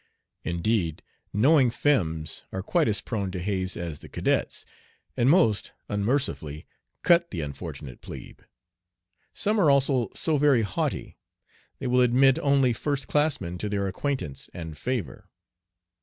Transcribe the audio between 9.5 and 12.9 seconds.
are also so very haughty: they will admit only